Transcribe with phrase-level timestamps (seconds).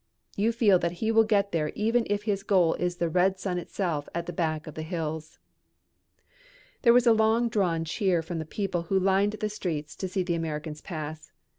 [0.35, 3.59] You feel that he will get there even if his goal is the red sun
[3.59, 5.37] itself at the back of the hills.
[6.81, 10.23] There was no long drawn cheer from the people who lined the streets to see
[10.23, 11.31] the Americans pass.